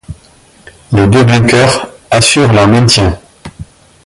Les 0.93 1.05
deux 1.05 1.23
vainqueurs 1.23 1.87
assurent 2.09 2.53
leur 2.53 2.67
maintien. 2.67 3.19